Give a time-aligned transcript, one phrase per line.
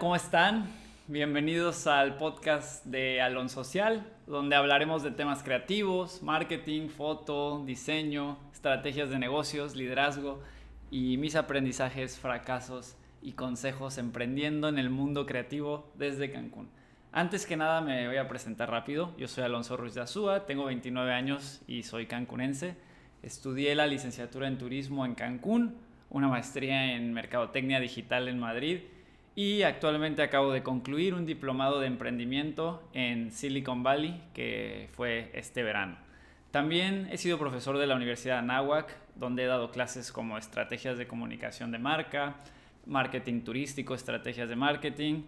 [0.00, 0.66] ¿cómo están?
[1.06, 9.10] Bienvenidos al podcast de Alon Social, donde hablaremos de temas creativos, marketing, foto, diseño, estrategias
[9.10, 10.42] de negocios, liderazgo
[10.90, 16.68] y mis aprendizajes, fracasos y consejos emprendiendo en el mundo creativo desde Cancún.
[17.12, 19.14] Antes que nada me voy a presentar rápido.
[19.16, 22.74] Yo soy Alonso Ruiz de Azúa, tengo 29 años y soy cancunense.
[23.22, 25.76] Estudié la licenciatura en turismo en Cancún,
[26.10, 28.80] una maestría en mercadotecnia digital en Madrid
[29.36, 35.62] y actualmente acabo de concluir un diplomado de emprendimiento en Silicon Valley que fue este
[35.62, 35.96] verano.
[36.50, 40.96] También he sido profesor de la Universidad de Anáhuac, donde he dado clases como estrategias
[40.96, 42.36] de comunicación de marca,
[42.86, 45.22] marketing turístico, estrategias de marketing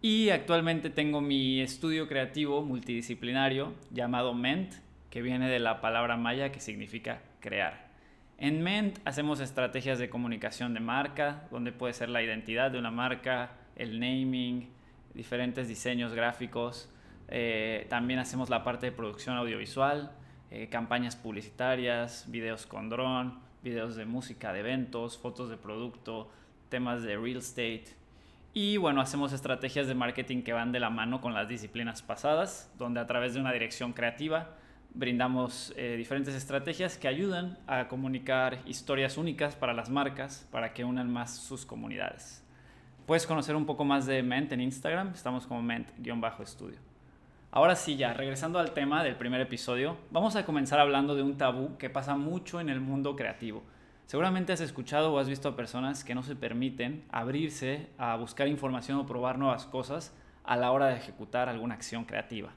[0.00, 4.74] y actualmente tengo mi estudio creativo multidisciplinario llamado MENT,
[5.10, 7.91] que viene de la palabra maya que significa crear.
[8.38, 12.90] En Ment hacemos estrategias de comunicación de marca, donde puede ser la identidad de una
[12.90, 14.68] marca, el naming,
[15.14, 16.90] diferentes diseños gráficos.
[17.28, 20.12] Eh, también hacemos la parte de producción audiovisual,
[20.50, 26.30] eh, campañas publicitarias, videos con dron, videos de música, de eventos, fotos de producto,
[26.68, 27.84] temas de real estate.
[28.54, 32.70] Y bueno, hacemos estrategias de marketing que van de la mano con las disciplinas pasadas,
[32.76, 34.56] donde a través de una dirección creativa
[34.94, 40.84] brindamos eh, diferentes estrategias que ayudan a comunicar historias únicas para las marcas para que
[40.84, 42.44] unan más sus comunidades.
[43.06, 46.78] Puedes conocer un poco más de Ment en Instagram, estamos como Ment-estudio.
[47.50, 51.36] Ahora sí, ya, regresando al tema del primer episodio, vamos a comenzar hablando de un
[51.36, 53.62] tabú que pasa mucho en el mundo creativo.
[54.06, 58.48] Seguramente has escuchado o has visto a personas que no se permiten abrirse a buscar
[58.48, 60.14] información o probar nuevas cosas
[60.44, 62.52] a la hora de ejecutar alguna acción creativa.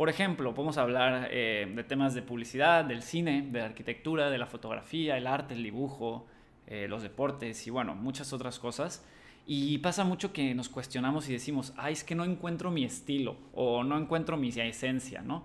[0.00, 4.38] Por ejemplo, podemos hablar eh, de temas de publicidad, del cine, de la arquitectura, de
[4.38, 6.26] la fotografía, el arte, el dibujo,
[6.66, 9.04] eh, los deportes y bueno, muchas otras cosas.
[9.46, 13.36] Y pasa mucho que nos cuestionamos y decimos, ay, es que no encuentro mi estilo
[13.52, 15.44] o no encuentro mi esencia, ¿no?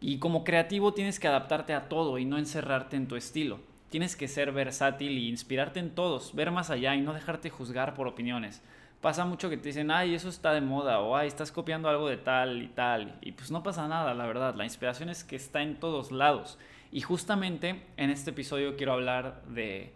[0.00, 3.58] Y como creativo tienes que adaptarte a todo y no encerrarte en tu estilo.
[3.90, 7.94] Tienes que ser versátil y inspirarte en todos, ver más allá y no dejarte juzgar
[7.94, 8.62] por opiniones
[9.00, 12.08] pasa mucho que te dicen, ay, eso está de moda, o ay, estás copiando algo
[12.08, 13.18] de tal y tal.
[13.20, 14.54] Y pues no pasa nada, la verdad.
[14.54, 16.58] La inspiración es que está en todos lados.
[16.90, 19.92] Y justamente en este episodio quiero hablar de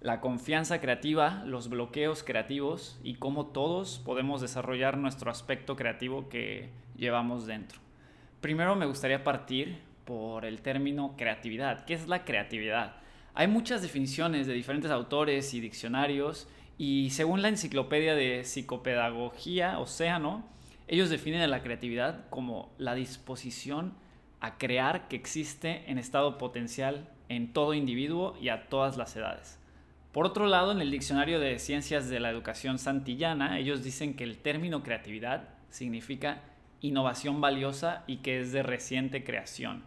[0.00, 6.70] la confianza creativa, los bloqueos creativos y cómo todos podemos desarrollar nuestro aspecto creativo que
[6.96, 7.80] llevamos dentro.
[8.40, 11.84] Primero me gustaría partir por el término creatividad.
[11.84, 12.96] ¿Qué es la creatividad?
[13.34, 20.44] Hay muchas definiciones de diferentes autores y diccionarios y según la enciclopedia de psicopedagogía, Océano,
[20.88, 23.94] ellos definen a la creatividad como la disposición
[24.40, 29.58] a crear que existe en estado potencial en todo individuo y a todas las edades.
[30.12, 34.24] Por otro lado, en el diccionario de ciencias de la educación santillana, ellos dicen que
[34.24, 36.42] el término creatividad significa
[36.80, 39.82] innovación valiosa y que es de reciente creación.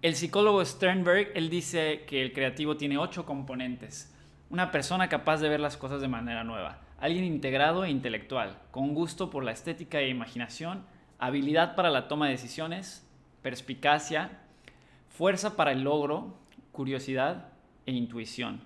[0.00, 4.14] El psicólogo Sternberg, él dice que el creativo tiene ocho componentes
[4.50, 6.78] una persona capaz de ver las cosas de manera nueva.
[6.98, 10.84] Alguien integrado e intelectual, con gusto por la estética e imaginación,
[11.18, 13.06] habilidad para la toma de decisiones,
[13.42, 14.30] perspicacia,
[15.08, 16.34] fuerza para el logro,
[16.72, 17.48] curiosidad
[17.86, 18.60] e intuición.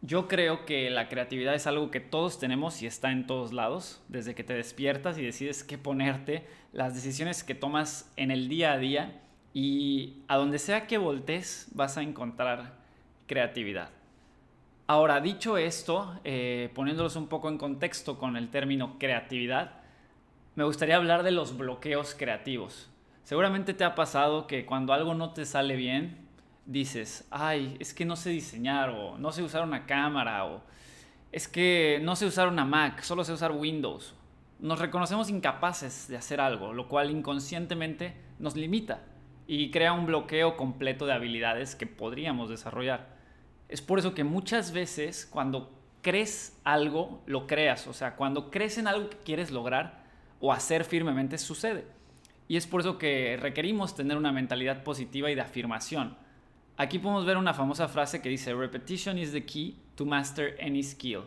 [0.00, 4.00] Yo creo que la creatividad es algo que todos tenemos y está en todos lados,
[4.08, 8.72] desde que te despiertas y decides qué ponerte, las decisiones que tomas en el día
[8.72, 9.20] a día
[9.54, 12.74] y a donde sea que voltees vas a encontrar
[13.26, 13.97] creatividad.
[14.90, 19.82] Ahora, dicho esto, eh, poniéndolos un poco en contexto con el término creatividad,
[20.54, 22.88] me gustaría hablar de los bloqueos creativos.
[23.22, 26.26] Seguramente te ha pasado que cuando algo no te sale bien,
[26.64, 30.62] dices, ay, es que no sé diseñar o no sé usar una cámara o
[31.32, 34.14] es que no sé usar una Mac, solo sé usar Windows.
[34.58, 39.02] Nos reconocemos incapaces de hacer algo, lo cual inconscientemente nos limita
[39.46, 43.17] y crea un bloqueo completo de habilidades que podríamos desarrollar.
[43.68, 47.86] Es por eso que muchas veces cuando crees algo, lo creas.
[47.86, 50.04] O sea, cuando crees en algo que quieres lograr
[50.40, 51.84] o hacer firmemente, sucede.
[52.48, 56.16] Y es por eso que requerimos tener una mentalidad positiva y de afirmación.
[56.78, 60.82] Aquí podemos ver una famosa frase que dice, Repetition is the key to master any
[60.82, 61.24] skill.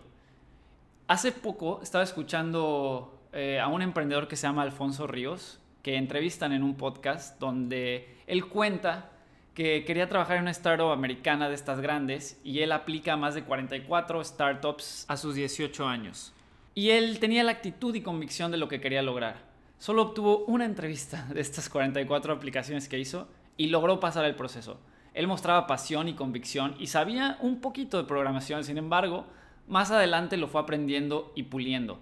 [1.08, 6.54] Hace poco estaba escuchando eh, a un emprendedor que se llama Alfonso Ríos, que entrevistan
[6.54, 9.11] en un podcast donde él cuenta
[9.54, 13.36] que quería trabajar en una startup americana de estas grandes y él aplica a más
[13.36, 16.34] de 44 startups a sus 18 años.
[16.74, 19.52] Y él tenía la actitud y convicción de lo que quería lograr.
[19.78, 23.28] Solo obtuvo una entrevista de estas 44 aplicaciones que hizo
[23.58, 24.80] y logró pasar el proceso.
[25.14, 29.26] Él mostraba pasión y convicción y sabía un poquito de programación, sin embargo,
[29.68, 32.00] más adelante lo fue aprendiendo y puliendo.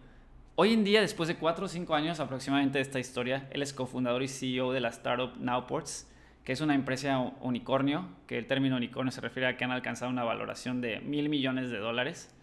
[0.55, 3.73] Hoy en día, después de 4 o 5 años aproximadamente de esta historia, él es
[3.73, 6.07] cofundador y CEO de la startup Nowports,
[6.49, 10.09] que es una empresa unicornio, que el término unicornio se refiere a que han alcanzado
[10.09, 12.35] una valoración de mil millones de dólares.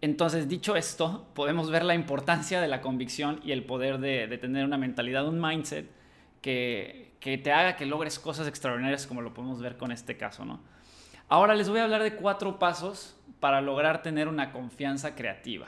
[0.00, 4.38] Entonces, dicho esto, podemos ver la importancia de la convicción y el poder de, de
[4.38, 5.90] tener una mentalidad, un mindset
[6.40, 10.46] que, que, te haga que logres cosas extraordinarias como lo podemos ver con este caso.
[10.46, 10.60] ¿no?
[11.28, 15.66] Ahora les voy a hablar de cuatro pasos para lograr tener una confianza creativa.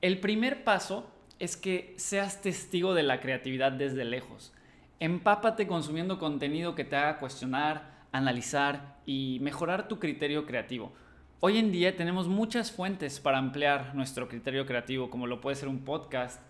[0.00, 1.10] El primer paso
[1.40, 4.52] es que seas testigo de la creatividad desde lejos.
[5.00, 10.92] Empápate consumiendo contenido que te haga cuestionar, analizar y mejorar tu criterio creativo.
[11.38, 15.68] Hoy en día tenemos muchas fuentes para ampliar nuestro criterio creativo, como lo puede ser
[15.68, 16.42] un podcast,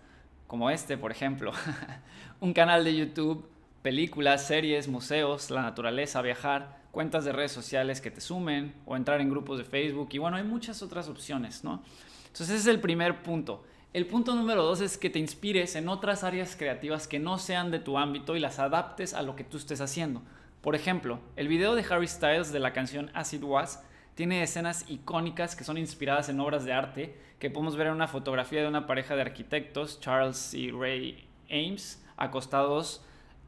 [0.47, 1.51] como este, por ejemplo,
[2.39, 3.47] un canal de YouTube,
[3.83, 9.21] películas, series, museos, la naturaleza, viajar, cuentas de redes sociales que te sumen o entrar
[9.21, 11.83] en grupos de Facebook y bueno, hay muchas otras opciones, ¿no?
[12.25, 13.63] Entonces ese es el primer punto.
[13.91, 17.71] El punto número dos es que te inspires en otras áreas creativas que no sean
[17.71, 20.21] de tu ámbito y las adaptes a lo que tú estés haciendo.
[20.61, 23.83] Por ejemplo, el video de Harry Styles de la canción As It Was
[24.13, 28.07] tiene escenas icónicas que son inspiradas en obras de arte que podemos ver en una
[28.07, 33.03] fotografía de una pareja de arquitectos, Charles y Ray Ames, acostados,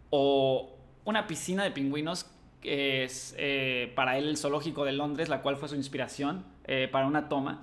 [0.09, 2.25] o una piscina de pingüinos
[2.61, 6.87] que es eh, para él el zoológico de Londres, la cual fue su inspiración eh,
[6.91, 7.61] para una toma.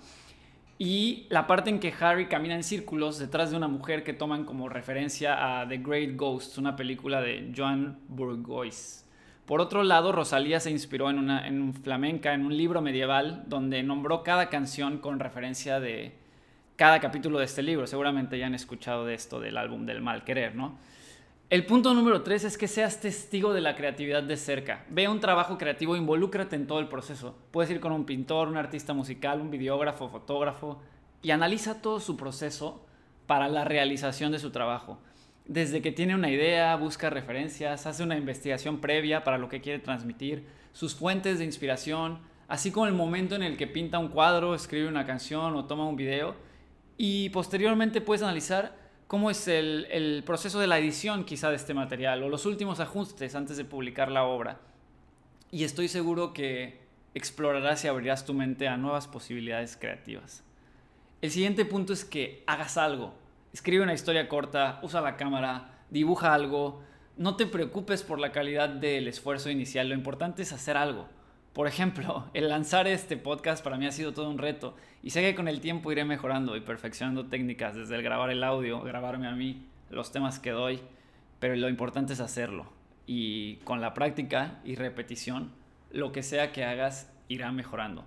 [0.79, 4.45] Y la parte en que Harry camina en círculos detrás de una mujer que toman
[4.45, 9.05] como referencia a The Great Ghost, una película de Joan Burgoyce.
[9.45, 13.43] Por otro lado, Rosalía se inspiró en, una, en un flamenca, en un libro medieval,
[13.47, 16.13] donde nombró cada canción con referencia de
[16.77, 17.87] cada capítulo de este libro.
[17.89, 20.79] Seguramente ya han escuchado de esto del álbum del mal querer, ¿no?
[21.51, 24.85] El punto número tres es que seas testigo de la creatividad de cerca.
[24.91, 27.39] Ve un trabajo creativo, involúcrate en todo el proceso.
[27.53, 30.83] Puedes ir con un pintor, un artista musical, un videógrafo, fotógrafo
[31.23, 32.85] y analiza todo su proceso
[33.27, 34.99] para la realización de su trabajo.
[35.47, 39.79] Desde que tiene una idea, busca referencias, hace una investigación previa para lo que quiere
[39.79, 44.55] transmitir, sus fuentes de inspiración, así como el momento en el que pinta un cuadro,
[44.55, 46.35] escribe una canción o toma un video.
[46.99, 52.23] Y posteriormente puedes analizar cómo es el, proceso de la edición quizá de este material
[52.23, 54.61] o los últimos ajustes antes de publicar la obra.
[55.51, 56.83] Y estoy seguro que
[57.15, 60.45] explorarás y abrirás tu mente a nuevas posibilidades creativas.
[61.23, 63.15] El siguiente punto es que hagas algo.
[63.53, 66.83] Escribe una historia corta, usa la cámara, dibuja algo.
[67.17, 71.09] No te preocupes por la calidad del esfuerzo inicial, lo importante es hacer algo.
[71.53, 75.23] Por ejemplo, el lanzar este podcast para mí ha sido todo un reto y sé
[75.23, 79.29] que con el tiempo iré mejorando y perfeccionando técnicas desde el grabar el audio, grabarme
[79.29, 80.81] a mí, los temas que doy,
[81.39, 82.67] pero lo importante es hacerlo
[83.07, 85.51] y con la práctica y repetición,
[85.91, 88.05] lo que sea que hagas irá mejorando.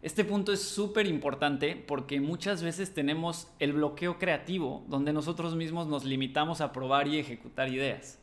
[0.00, 5.86] Este punto es súper importante porque muchas veces tenemos el bloqueo creativo donde nosotros mismos
[5.88, 8.18] nos limitamos a probar y ejecutar ideas.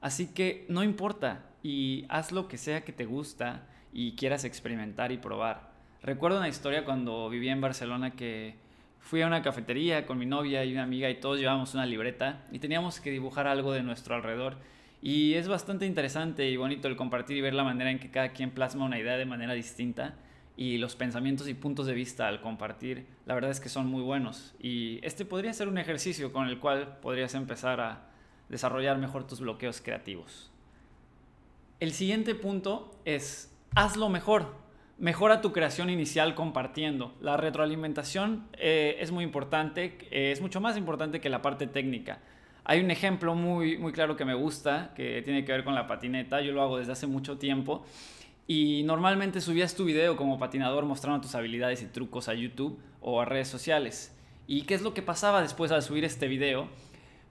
[0.00, 5.12] Así que no importa y haz lo que sea que te gusta y quieras experimentar
[5.12, 5.70] y probar.
[6.02, 8.54] Recuerdo una historia cuando vivía en Barcelona que
[9.00, 12.44] fui a una cafetería con mi novia y una amiga y todos llevábamos una libreta
[12.52, 14.56] y teníamos que dibujar algo de nuestro alrededor.
[15.02, 18.30] Y es bastante interesante y bonito el compartir y ver la manera en que cada
[18.30, 20.14] quien plasma una idea de manera distinta
[20.56, 24.02] y los pensamientos y puntos de vista al compartir, la verdad es que son muy
[24.02, 24.54] buenos.
[24.60, 28.10] Y este podría ser un ejercicio con el cual podrías empezar a
[28.50, 30.50] desarrollar mejor tus bloqueos creativos.
[31.78, 34.54] El siguiente punto es hazlo mejor.
[34.98, 37.14] Mejora tu creación inicial compartiendo.
[37.20, 42.20] La retroalimentación eh, es muy importante, eh, es mucho más importante que la parte técnica.
[42.64, 45.86] Hay un ejemplo muy, muy claro que me gusta, que tiene que ver con la
[45.86, 46.42] patineta.
[46.42, 47.84] Yo lo hago desde hace mucho tiempo.
[48.46, 53.20] Y normalmente subías tu video como patinador mostrando tus habilidades y trucos a YouTube o
[53.20, 54.14] a redes sociales.
[54.46, 56.68] ¿Y qué es lo que pasaba después al subir este video?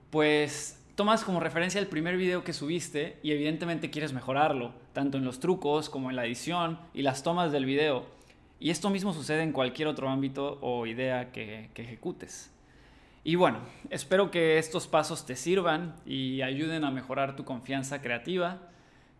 [0.10, 5.24] Pues tomas como referencia el primer video que subiste y evidentemente quieres mejorarlo, tanto en
[5.24, 8.06] los trucos como en la edición y las tomas del video.
[8.60, 12.54] Y esto mismo sucede en cualquier otro ámbito o idea que, ejecutes.
[13.24, 18.58] Y bueno, espero que estos pasos te sirvan y ayuden a mejorar tu confianza creativa.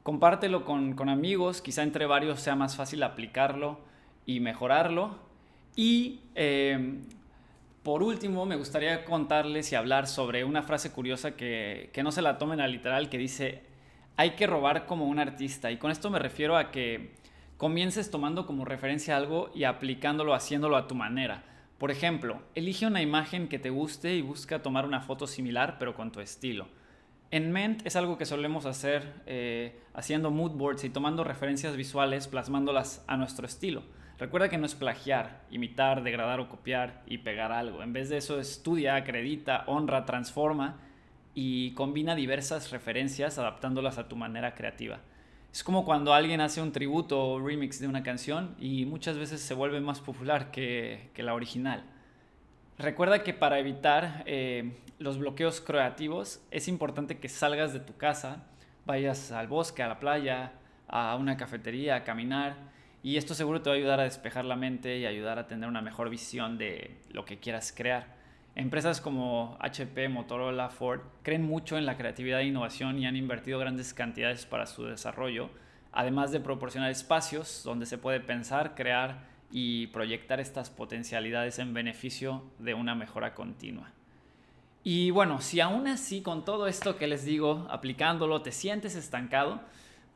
[0.04, 3.80] Compártelo con, con amigos, quizá entre varios sea más fácil aplicarlo
[4.26, 5.18] y mejorarlo.
[5.78, 7.00] Y eh,
[7.84, 12.38] por último, me gustaría contarles y hablar sobre una frase curiosa que, no se la
[12.38, 13.64] tomen a literal, que dice,
[14.18, 15.72] hay que robar como un artista.
[15.72, 17.16] Y con esto me refiero a que
[17.58, 21.44] comiences tomando como referencia algo y aplicándolo, haciéndolo a tu manera.
[21.78, 25.96] Por ejemplo, elige una imagen que te guste y busca tomar una foto similar pero
[25.96, 26.68] con tu estilo.
[27.32, 32.28] En Ment es algo que solemos hacer eh, haciendo mood boards y tomando referencias visuales,
[32.28, 33.84] plasmándolas a nuestro estilo.
[34.20, 37.82] Recuerda que no es plagiar, imitar, degradar o copiar y pegar algo.
[37.82, 40.78] En vez de eso, estudia, acredita, honra, transforma
[41.34, 45.00] y combina diversas referencias adaptándolas a tu manera creativa.
[45.54, 49.40] Es como cuando alguien hace un tributo o remix de una canción y muchas veces
[49.40, 51.86] se vuelve más popular que, la original.
[52.78, 58.44] Recuerda que para evitar eh, los bloqueos creativos es importante que salgas de tu casa,
[58.86, 60.52] vayas al bosque, a la playa,
[60.90, 64.56] a una cafetería, a caminar y esto seguro te va a ayudar a despejar la
[64.56, 68.18] mente y ayudar a tener una mejor visión de lo que quieras crear.
[68.56, 73.58] Empresas como HP, Motorola, Ford creen mucho en la creatividad e innovación y han invertido
[73.60, 75.50] grandes cantidades para su desarrollo,
[75.94, 82.44] además de proporcionar espacios donde se puede pensar, crear y proyectar estas potencialidades en beneficio
[82.60, 83.92] de una mejora continua.
[84.84, 89.62] Y bueno, si aún así con todo esto que les digo, aplicándolo, te sientes estancado,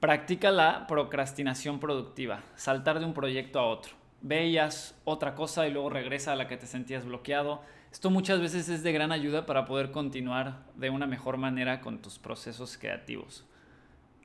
[0.04, 3.94] practica la procrastinación productiva, saltar de un proyecto a otro.
[4.22, 7.62] Veías otra cosa y luego regresa a la que te sentías bloqueado
[7.94, 12.02] esto muchas veces es de gran ayuda para poder continuar de una mejor manera con
[12.02, 13.46] tus procesos creativos.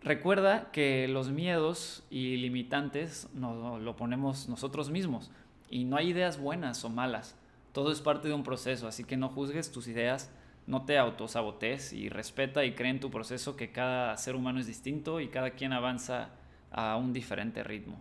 [0.01, 5.31] Recuerda que los miedos y limitantes nos lo ponemos nosotros mismos
[5.69, 7.37] y no hay ideas buenas o malas.
[7.73, 10.33] Todo es parte de un proceso, así que no juzgues tus ideas,
[10.69, 14.67] no te autosabotes y respeta y cree en tu proceso que cada ser humano es
[14.67, 16.29] distinto y cada quien avanza
[16.71, 17.99] a un diferente ritmo.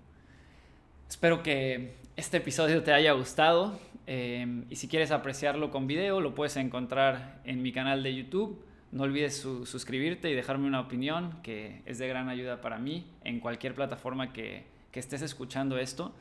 [1.09, 6.35] Espero que este episodio te haya gustado em, y si quieres apreciarlo con video lo
[6.35, 8.61] puedes encontrar en mi canal de YouTube.
[8.91, 13.39] No olvides suscribirte y dejarme una opinión que es de gran ayuda para mí en
[13.39, 16.13] cualquier plataforma que, que estés escuchando esto.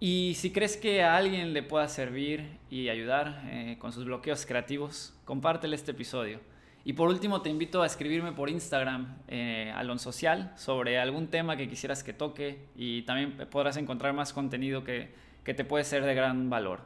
[0.00, 4.46] Y si crees que a alguien le pueda servir y ayudar eh, con sus bloqueos
[4.46, 6.40] creativos, compártele este episodio.
[6.84, 11.68] Y por último, te invito a escribirme por Instagram, eh, Social, sobre algún tema que
[11.68, 15.12] quisieras que toque y también podrás encontrar más contenido que,
[15.42, 16.80] que te puede ser de gran valor.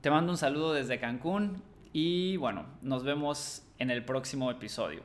[0.00, 5.02] Te mando un saludo desde Cancún y bueno, nos vemos en el próximo episodio.